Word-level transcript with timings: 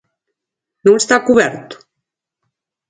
¿Non 0.85 0.95
está 0.97 1.15
cuberto? 1.27 1.75